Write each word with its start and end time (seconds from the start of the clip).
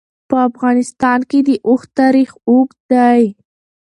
په 0.29 0.35
افغانستان 0.49 1.19
کې 1.29 1.39
د 1.47 1.49
اوښ 1.67 1.81
تاریخ 1.99 2.29
اوږد 2.49 2.79
دی. 2.91 3.21